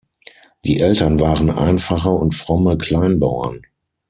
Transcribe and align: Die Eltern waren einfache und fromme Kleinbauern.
Die 0.65 0.79
Eltern 0.79 1.19
waren 1.19 1.51
einfache 1.51 2.09
und 2.09 2.33
fromme 2.33 2.75
Kleinbauern. 2.75 3.61